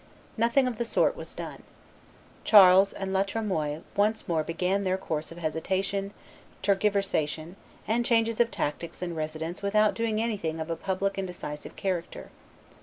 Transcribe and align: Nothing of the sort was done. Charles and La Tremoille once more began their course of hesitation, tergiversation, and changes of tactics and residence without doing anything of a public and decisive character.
Nothing 0.35 0.67
of 0.67 0.79
the 0.79 0.83
sort 0.83 1.15
was 1.15 1.35
done. 1.35 1.61
Charles 2.43 2.91
and 2.91 3.13
La 3.13 3.21
Tremoille 3.21 3.83
once 3.95 4.27
more 4.27 4.43
began 4.43 4.81
their 4.81 4.97
course 4.97 5.31
of 5.31 5.37
hesitation, 5.37 6.11
tergiversation, 6.63 7.53
and 7.87 8.03
changes 8.03 8.39
of 8.39 8.49
tactics 8.49 9.03
and 9.03 9.15
residence 9.15 9.61
without 9.61 9.93
doing 9.93 10.19
anything 10.19 10.59
of 10.59 10.71
a 10.71 10.75
public 10.75 11.19
and 11.19 11.27
decisive 11.27 11.75
character. 11.75 12.31